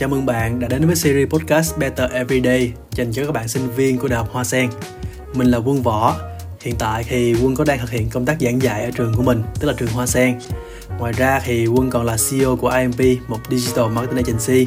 [0.00, 3.70] Chào mừng bạn đã đến với series podcast Better Everyday dành cho các bạn sinh
[3.70, 4.70] viên của Đại học Hoa Sen.
[5.34, 6.16] Mình là Quân Võ.
[6.60, 9.22] Hiện tại thì Quân có đang thực hiện công tác giảng dạy ở trường của
[9.22, 10.38] mình, tức là trường Hoa Sen.
[10.98, 14.66] Ngoài ra thì Quân còn là CEO của IMP, một digital marketing agency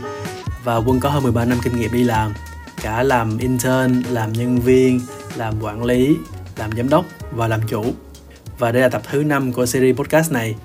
[0.63, 2.33] và Quân có hơn 13 năm kinh nghiệm đi làm,
[2.81, 5.01] cả làm intern, làm nhân viên,
[5.35, 6.15] làm quản lý,
[6.57, 7.83] làm giám đốc và làm chủ.
[8.59, 10.55] Và đây là tập thứ 5 của series podcast này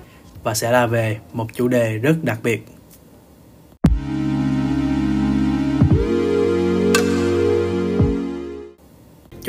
[0.43, 2.65] và sẽ là về một chủ đề rất đặc biệt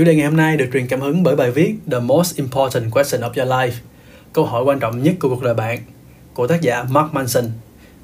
[0.00, 2.92] Chủ đề ngày hôm nay được truyền cảm hứng bởi bài viết The Most Important
[2.92, 3.72] Question of Your Life
[4.32, 5.78] Câu hỏi quan trọng nhất của cuộc đời bạn
[6.34, 7.44] của tác giả Mark Manson.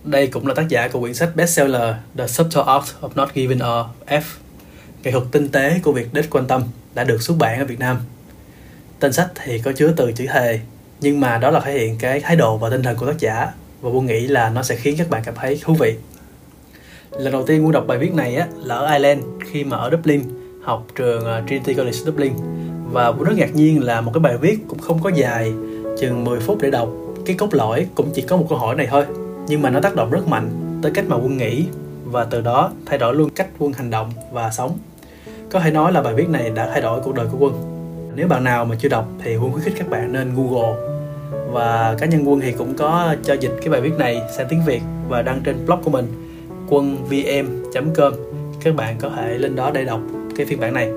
[0.05, 3.59] Đây cũng là tác giả của quyển sách bestseller The Subtle Art of Not Giving
[3.59, 4.21] a F
[5.03, 6.63] Nghệ thuật tinh tế của việc đích quan tâm
[6.95, 8.01] đã được xuất bản ở Việt Nam.
[9.01, 10.61] Tên sách thì có chứa từ chữ thề
[11.01, 13.53] nhưng mà đó là thể hiện cái thái độ và tinh thần của tác giả
[13.81, 15.95] và Quân nghĩ là nó sẽ khiến các bạn cảm thấy thú vị.
[17.11, 19.91] Lần đầu tiên Quân đọc bài viết này á, là ở Ireland khi mà ở
[19.91, 22.33] Dublin học trường à, Trinity College Dublin.
[22.93, 25.53] Và rất ngạc nhiên là một cái bài viết cũng không có dài
[26.01, 26.89] chừng 10 phút để đọc.
[27.27, 29.05] Cái cốt lõi cũng chỉ có một câu hỏi này thôi.
[29.49, 30.51] Nhưng mà nó tác động rất mạnh
[30.83, 31.67] tới cách mà quân nghĩ
[32.05, 34.79] và từ đó thay đổi luôn cách quân hành động và sống.
[35.51, 37.55] Có thể nói là bài viết này đã thay đổi cuộc đời của quân.
[38.17, 40.75] Nếu bạn nào mà chưa đọc thì quân khuyến khích các bạn nên google.
[41.53, 44.63] Và cá nhân quân thì cũng có cho dịch cái bài viết này sang tiếng
[44.67, 46.07] việt và đăng trên blog của mình,
[46.69, 46.97] quân
[47.97, 48.13] com.
[48.65, 50.01] Các bạn có thể lên đó để đọc
[50.37, 50.91] cái phiên bản này.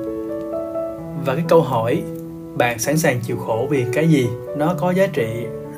[1.25, 2.01] Và cái câu hỏi,
[2.57, 4.27] bạn sẵn sàng chịu khổ vì cái gì?
[4.57, 5.27] Nó có giá trị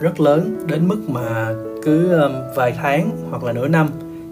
[0.02, 3.90] rất lớn đến mức mà cứ um, vài tháng hoặc là nửa năm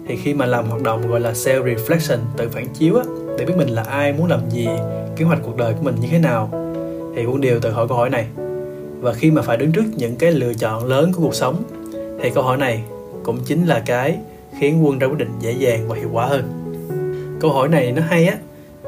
[0.08, 3.04] thì khi mà làm hoạt động gọi là self reflection, tự phản chiếu á,
[3.38, 4.68] để biết mình là ai, muốn làm gì,
[5.16, 6.50] kế hoạch cuộc đời của mình như thế nào,
[7.16, 8.26] thì cũng đều tự hỏi câu hỏi này.
[9.00, 11.62] Và khi mà phải đứng trước những cái lựa chọn lớn của cuộc sống,
[12.22, 12.82] thì câu hỏi này
[13.22, 14.18] cũng chính là cái
[14.58, 16.42] khiến quân ra quyết định dễ dàng và hiệu quả hơn.
[17.40, 18.36] Câu hỏi này nó hay á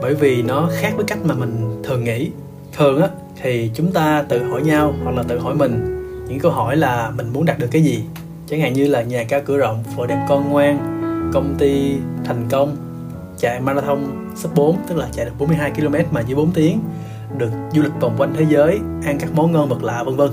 [0.03, 2.31] bởi vì nó khác với cách mà mình thường nghĩ.
[2.77, 3.09] Thường á,
[3.43, 5.99] thì chúng ta tự hỏi nhau hoặc là tự hỏi mình.
[6.29, 8.05] Những câu hỏi là mình muốn đạt được cái gì?
[8.47, 10.79] Chẳng hạn như là nhà cao cửa rộng vợ đẹp con ngoan,
[11.35, 12.77] công ty thành công,
[13.39, 13.99] chạy marathon
[14.37, 16.81] sub 4 tức là chạy được 42 km mà dưới 4 tiếng,
[17.39, 20.31] được du lịch vòng quanh thế giới, ăn các món ngon vật lạ, vân vân.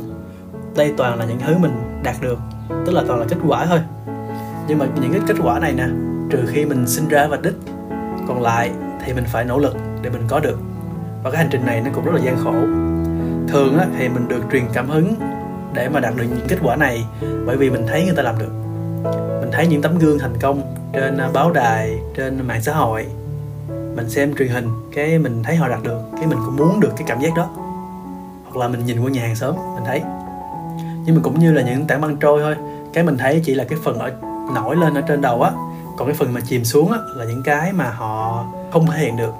[0.75, 1.71] Đây toàn là những thứ mình
[2.03, 2.39] đạt được,
[2.85, 3.79] tức là toàn là kết quả thôi.
[4.67, 5.87] Nhưng mà những cái kết quả này nè,
[6.29, 7.55] trừ khi mình sinh ra và đích,
[8.27, 8.71] còn lại
[9.05, 10.59] thì mình phải nỗ lực để mình có được.
[11.23, 12.53] Và cái hành trình này nó cũng rất là gian khổ.
[13.47, 15.13] Thường á, thì mình được truyền cảm hứng
[15.73, 17.05] để mà đạt được những kết quả này
[17.45, 18.51] bởi vì mình thấy người ta làm được.
[19.41, 20.61] Mình thấy những tấm gương thành công
[20.93, 23.05] trên à, báo đài trên mạng xã hội.
[23.69, 26.91] Mình xem truyền hình cái mình thấy họ đạt được cái mình cũng muốn được
[26.97, 27.49] cái cảm giác đó.
[28.43, 30.01] Hoặc là mình nhìn qua nhà hàng xóm mình thấy.
[31.05, 32.55] Nhưng mà cũng như là những tảng băng trôi thôi
[32.93, 34.11] cái mình thấy chỉ là cái phần ở
[34.55, 35.51] nổi lên ở trên đầu á
[35.99, 39.17] còn cái phần mà chìm xuống á, là những cái mà họ không thể hiện
[39.17, 39.33] được.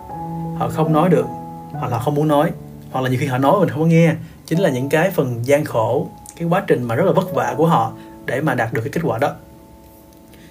[0.58, 1.25] Họ không nói được,
[1.72, 2.52] hoặc là không muốn nói.
[2.92, 4.16] Hoặc là nhiều khi họ nói mình không có nghe.
[4.46, 7.53] Chính là những cái phần gian khổ, cái quá trình mà rất là vất vả
[7.58, 7.92] của họ
[8.25, 9.34] để mà đạt được cái kết quả đó.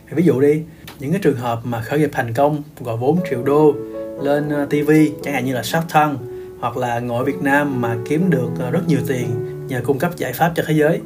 [0.09, 0.63] Thì ví dụ đi,
[0.99, 3.75] những cái trường hợp mà khởi nghiệp thành công, gọi 4 triệu đô
[4.23, 4.91] lên ờ, TV
[5.23, 6.19] chẳng hạn như là Shark Tank,
[6.61, 9.27] hoặc là ngồi Việt Nam mà kiếm được ờ, rất nhiều tiền
[9.69, 11.01] nhờ cung cấp giải pháp cho thế giới.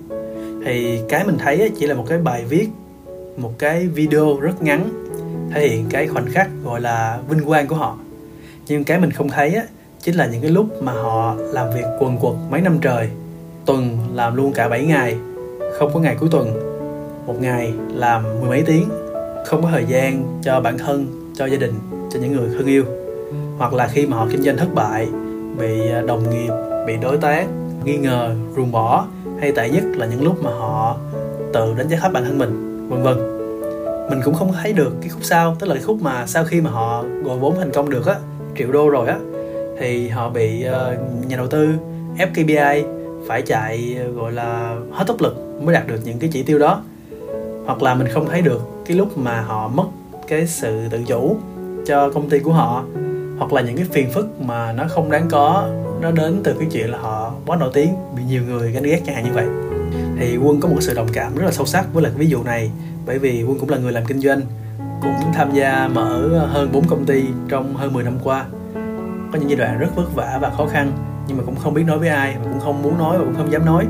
[0.64, 2.68] Thì cái mình thấy chỉ là một cái bài viết
[3.36, 4.88] một cái video rất ngắn,
[5.54, 7.96] thể hiện cái khoảnh khắc gọi là vinh quang của họ.
[8.68, 9.62] Nhưng cái mình không thấy á,
[10.00, 13.08] chính là những cái lúc mà họ làm việc quần quật mấy năm trời.
[13.66, 15.16] Tuần làm luôn cả 7 ngày,
[15.78, 16.52] không có ngày cuối tuần.
[17.26, 18.88] Một ngày làm mười mấy tiếng,
[19.46, 21.06] không có thời gian cho bản thân,
[21.36, 21.74] cho gia đình,
[22.12, 22.84] cho những người thân yêu.
[23.58, 25.08] Hoặc là khi mà họ kinh doanh thất bại,
[25.58, 26.52] bị à, đồng nghiệp,
[26.86, 27.46] bị đối tác
[27.84, 29.06] nghi ngờ, ruồng bỏ,
[29.40, 30.96] hay tệ nhất là những lúc mà họ
[31.52, 33.16] tự đánh giá thấp bản thân mình vân vân.
[34.10, 36.60] Mình cũng không thấy được cái khúc sau tức là cái khúc mà sau khi
[36.60, 38.14] mà họ gọi vốn thành công được á
[38.58, 39.18] triệu đô rồi á
[39.78, 41.68] thì họ bị uh, nhà đầu tư
[42.18, 42.82] FKBI
[43.28, 46.58] phải chạy uh, gọi là hết tốc lực mới đạt được những cái chỉ tiêu
[46.58, 46.82] đó.
[47.66, 49.86] Hoặc là mình không thấy được cái lúc mà họ mất
[50.28, 51.36] cái sự tự chủ
[51.86, 52.84] cho công ty của họ
[53.38, 55.68] hoặc là những cái phiền phức mà nó không đáng có
[56.00, 59.02] nó đến từ cái chuyện là họ quá nổi tiếng bị nhiều người ganh ghét
[59.06, 59.71] chẳng hạn như vậy
[60.22, 62.30] thì quân có một sự đồng cảm rất là sâu sắc với lại cái ví
[62.30, 62.70] dụ này,
[63.06, 64.40] bởi vì quân cũng là người làm kinh doanh,
[65.02, 68.44] cũng tham gia mở hơn 4 công ty trong hơn 10 năm qua.
[69.32, 70.92] Có những giai đoạn rất vất vả và khó khăn,
[71.28, 73.34] nhưng mà cũng không biết nói với ai, và cũng không muốn nói và cũng
[73.34, 73.86] không dám nói.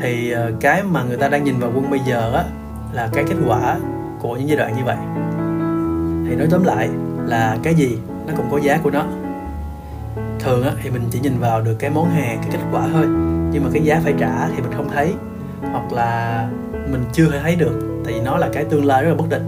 [0.00, 2.44] Thì ờ, cái mà người ta đang nhìn vào quân bây giờ á,
[2.92, 3.78] là cái kết quả
[4.20, 4.96] của những giai đoạn như vậy.
[6.28, 6.88] Thì nói tóm lại
[7.26, 9.04] là cái gì nó cũng có giá của nó.
[10.38, 13.06] Thường á, thì mình chỉ nhìn vào được cái món hàng, cái kết quả thôi
[13.52, 15.14] nhưng mà cái giá phải trả thì mình không thấy.
[15.72, 16.48] Hoặc là
[16.90, 19.28] mình chưa thể thấy được tại vì nó là cái tương lai rất là bất
[19.28, 19.46] định.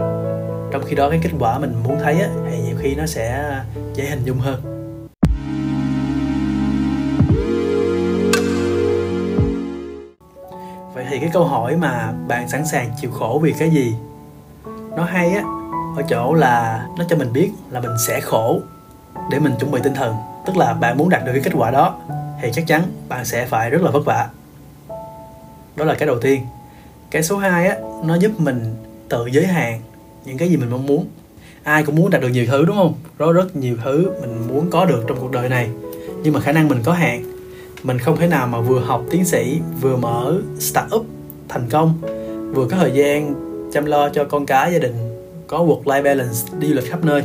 [0.71, 3.55] Trong khi đó cái kết quả mình muốn thấy á, thì nhiều khi nó sẽ
[3.93, 4.61] dễ hình dung hơn.
[10.93, 13.95] Vậy thì cái câu hỏi mà bạn sẵn sàng chịu khổ vì cái gì?
[14.97, 15.43] Nó hay á
[15.97, 18.59] ở chỗ là nó cho mình biết là mình sẽ khổ
[19.31, 20.15] để mình chuẩn bị tinh thần.
[20.45, 21.99] Tức là bạn muốn đạt được cái kết quả đó
[22.41, 24.29] thì chắc chắn bạn sẽ phải rất là vất vả.
[25.75, 26.41] Đó là cái đầu tiên.
[27.11, 28.75] Cái số 2 á, nó giúp mình
[29.09, 29.81] tự giới hạn
[30.25, 31.05] những cái gì mình mong muốn.
[31.63, 32.93] Ai cũng muốn đạt được nhiều thứ, đúng không?
[33.17, 35.69] Có rất nhiều thứ mình muốn có được trong cuộc đời này.
[36.23, 37.23] Nhưng mà khả năng mình có hạn,
[37.83, 41.05] mình không thể nào mà vừa học tiến sĩ, vừa mở startup
[41.49, 41.93] thành công,
[42.53, 43.35] vừa có thời gian
[43.73, 44.95] chăm lo cho con cái, gia đình,
[45.47, 47.23] có work life balance đi du lịch khắp nơi.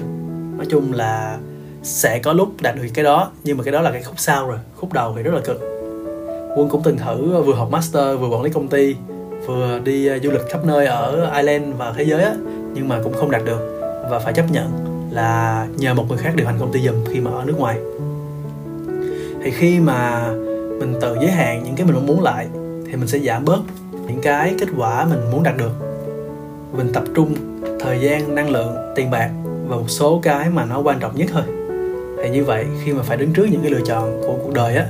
[0.56, 1.38] Nói chung là
[1.86, 4.48] sẽ có lúc đạt được cái đó, nhưng mà cái đó là cái khúc sau
[4.48, 5.60] rồi, khúc đầu thì rất là cực.
[6.56, 8.96] Quân cũng từng thử ờ, vừa học master, vừa quản lý công ty,
[9.46, 12.34] vừa đi ờ, du lịch khắp nơi ở Ireland và thế giới á,
[12.74, 13.80] nhưng mà cũng không đạt được.
[14.10, 14.70] Và phải chấp nhận
[15.10, 17.78] là nhờ một người khác điều hành công ty giùm khi mà ở nước ngoài.
[19.42, 20.28] Thì khi mà
[20.78, 22.46] mình tự giới hạn những cái mình mong muốn lại,
[22.86, 23.60] thì mình sẽ giảm bớt
[23.92, 25.72] những cái kết quả mình muốn đạt được.
[26.72, 27.34] Mình tập trung
[27.80, 29.30] thời gian, năng lượng, tiền bạc
[29.68, 31.42] và một số cái mà nó quan trọng nhất thôi
[32.22, 34.76] thì như vậy, khi mà phải đứng trước những cái lựa chọn của cuộc đời
[34.76, 34.86] á,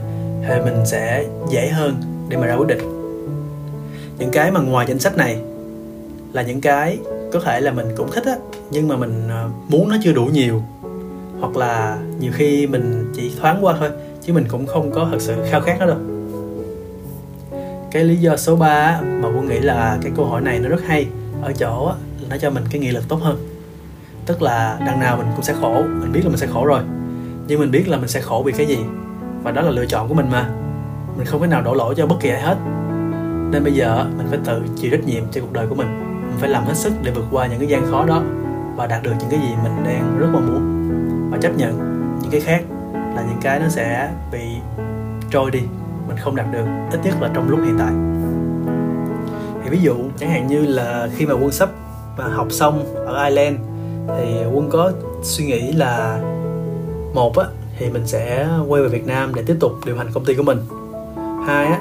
[0.49, 1.95] thì mình sẽ dễ hơn
[2.29, 2.79] để mà ra quyết định.
[4.19, 5.39] Những cái mà ngoài danh sách này
[6.33, 6.99] là những cái
[7.33, 8.37] có thể là mình cũng thích á,
[8.71, 10.63] nhưng mà mình ờ, muốn nó chưa đủ nhiều.
[11.41, 13.91] Hoặc là nhiều khi mình chỉ thoáng qua thôi,
[14.23, 15.99] chứ mình cũng không có thật sự khao khát nó đâu.
[17.91, 20.83] Cái lý do số 3 mà quân nghĩ là cái câu hỏi này nó rất
[20.87, 21.07] hay,
[21.43, 23.49] ở chỗ là nó cho mình cái nghị lực tốt hơn.
[24.27, 26.81] Tức là đằng nào mình cũng sẽ khổ, mình biết là mình sẽ khổ rồi
[27.47, 28.79] nhưng mình biết là mình sẽ khổ vì cái gì.
[29.43, 30.51] Và đó là lựa chọn của mình mà.
[31.17, 32.57] Mình không thể nào đổ lỗi cho bất kỳ ai hết.
[33.51, 35.87] Nên bây giờ mình phải tự chịu trách nhiệm cho cuộc đời của mình.
[36.27, 38.23] Mình phải làm hết sức để vượt qua những cái gian khó đó
[38.77, 40.63] và đạt được những cái gì mình đang rất mong muốn.
[41.31, 41.79] Và chấp nhận
[42.23, 42.63] những cái khác
[42.93, 44.41] là những cái nó sẽ bị
[45.31, 45.61] trôi đi.
[46.09, 47.93] Mình không đạt được, ít nhất là trong lúc hiện tại.
[49.65, 51.69] Thì ví dụ, chẳng hạn như là khi mà quân sắp
[52.19, 53.59] mà học xong ở Ireland,
[54.09, 54.93] thì quân có
[55.23, 56.21] suy nghĩ là
[57.17, 57.47] một á,
[57.79, 60.43] thì mình sẽ quay về Việt Nam để tiếp tục điều hành công ty của
[60.43, 60.59] mình.
[61.47, 61.81] Hai á,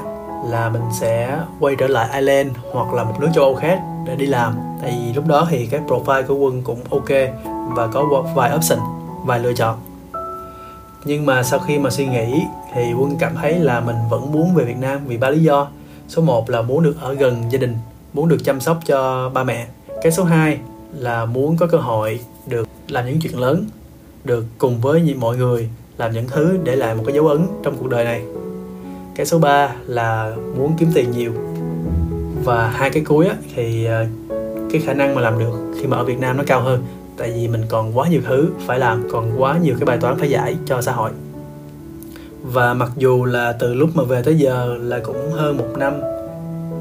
[0.50, 4.16] là mình sẽ quay trở lại Ireland hoặc là một nước châu Âu khác để
[4.16, 4.56] đi làm.
[4.82, 7.10] Tại vì lúc đó thì cái profile của quân cũng ok
[7.76, 8.80] và có vài option,
[9.26, 9.76] vài lựa chọn.
[11.06, 12.44] Nhưng mà sau khi mà suy nghĩ
[12.74, 15.68] thì quân cảm thấy là mình vẫn muốn về Việt Nam vì ba lý do.
[16.08, 17.78] Số 1 là muốn được ở gần gia đình,
[18.14, 19.68] muốn được chăm sóc cho ba mẹ.
[20.02, 20.60] Cái số 2
[20.94, 23.66] là muốn có cơ hội được làm những chuyện lớn
[24.26, 27.76] được cùng với mọi người làm những thứ để lại một cái dấu ấn trong
[27.80, 28.24] cuộc đời này.
[29.16, 31.32] Cái số 3 là muốn kiếm tiền nhiều.
[32.44, 34.06] Và hai cái cuối á, thì ờ,
[34.72, 36.84] cái khả năng mà làm được khi mà ở Việt Nam nó cao hơn
[37.18, 40.18] tại vì mình còn quá nhiều thứ phải làm còn quá nhiều cái bài toán
[40.18, 41.12] phải giải cho xã hội.
[42.44, 45.94] Và mặc dù là từ lúc mà về tới giờ là cũng hơn một năm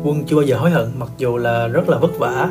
[0.05, 2.49] quân chưa bao giờ hối hận mặc dù là rất là vất vả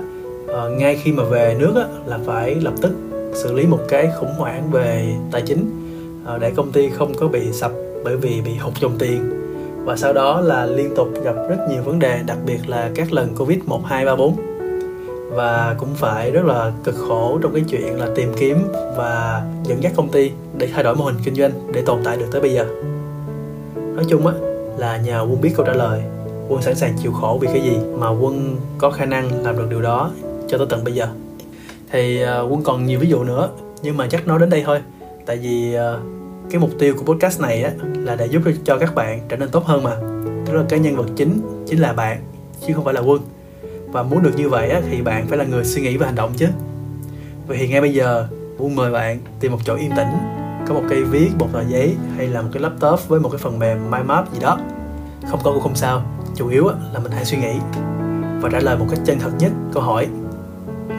[0.47, 2.91] à, ngay khi mà về nước á, là phải lập tức
[3.33, 5.69] xử lý một cái khủng hoảng về tài chính
[6.25, 7.71] ờ, để công ty không có bị sập
[8.03, 9.29] bởi vì bị hụt dòng tiền.
[9.85, 13.13] Và sau đó là liên tục gặp rất nhiều vấn đề đặc biệt là các
[13.13, 14.35] lần covid 1, 2, 3, 4
[15.31, 19.83] và cũng phải rất là cực khổ trong cái chuyện là tìm kiếm và dẫn
[19.83, 22.41] dắt công ty để thay đổi mô hình kinh doanh để tồn tại được tới
[22.41, 22.65] bây giờ.
[23.75, 24.33] Nói chung á
[24.77, 26.01] là nhờ quân biết câu trả lời.
[26.49, 29.67] Quân sẵn sàng chịu khổ vì cái gì mà quân có khả năng làm được
[29.69, 30.11] điều đó
[30.47, 31.07] cho tới tận bây giờ
[31.93, 33.49] thì uh, quân còn nhiều ví dụ nữa
[33.81, 34.81] nhưng mà chắc nói đến đây thôi.
[35.25, 35.99] Tại vì uh,
[36.51, 39.49] cái mục tiêu của podcast này á là để giúp cho các bạn trở nên
[39.49, 39.95] tốt hơn mà.
[40.45, 42.23] Tức là cái nhân vật chính chính là bạn
[42.67, 43.21] chứ không phải là quân.
[43.91, 46.15] Và muốn được như vậy á, thì bạn phải là người suy nghĩ và hành
[46.15, 46.47] động chứ.
[47.47, 50.07] Vậy thì ngay bây giờ quân mời bạn tìm một chỗ yên tĩnh
[50.67, 53.37] có một cây viết một tờ giấy hay là một cái laptop với một cái
[53.37, 54.59] phần mềm mind map gì đó.
[55.29, 56.03] Không có cũng không sao
[56.35, 57.53] chủ yếu là mình hãy suy nghĩ
[58.41, 60.07] và trả lời một cách chân thật nhất câu hỏi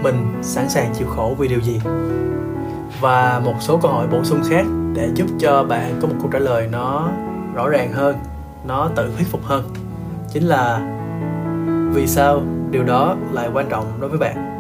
[0.05, 1.81] mình sẵn sàng chịu khổ vì điều gì?
[3.01, 6.31] Và một số câu hỏi bổ sung khác để giúp cho bạn có một câu
[6.33, 7.09] trả lời nó
[7.55, 8.17] rõ ràng hơn,
[8.67, 9.69] nó tự thuyết phục hơn.
[10.33, 10.81] Chính là,
[11.95, 14.51] vì sao điều đó lại quan trọng đối với bạn?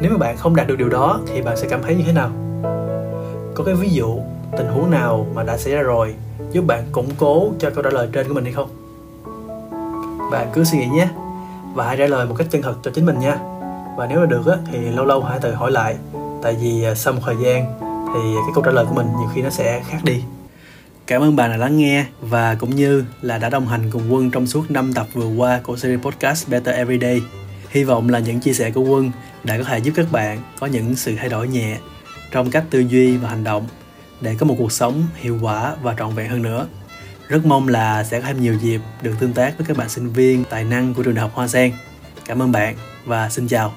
[0.00, 2.12] Nếu mà bạn không đạt được điều đó thì bạn sẽ cảm thấy như thế
[2.12, 2.30] nào?
[3.54, 4.18] Có cái ví dụ,
[4.56, 6.14] tình huống nào mà đã xảy ra rồi
[6.52, 8.68] giúp bạn củng cố cho câu trả lời trên của mình hay không?
[10.32, 11.08] Bạn cứ suy nghĩ nhé,
[11.74, 13.38] và hãy trả lời một cách chân thật cho chính mình nha
[13.98, 15.96] và nếu là được á, thì lâu lâu hãy tự hỏi lại
[16.42, 17.78] tại vì à, sau một thời gian
[18.14, 20.22] thì cái câu trả lời của mình nhiều khi nó sẽ khác đi
[21.06, 24.30] Cảm ơn bạn đã lắng nghe và cũng như là đã đồng hành cùng Quân
[24.30, 27.22] trong suốt 5 tập vừa qua của series podcast Better Everyday.
[27.70, 29.10] Hy vọng là những chia sẻ của Quân
[29.44, 31.78] đã có thể giúp các bạn có những sự thay đổi nhẹ
[32.32, 33.66] trong cách tư duy và hành động
[34.20, 36.66] để có một cuộc sống hiệu quả và trọn vẹn hơn nữa.
[37.28, 40.08] Rất mong là sẽ có thêm nhiều dịp được tương tác với các bạn sinh
[40.08, 41.72] viên tài năng của trường đại học Hoa Sen.
[42.28, 43.74] Cảm ơn bạn và xin chào.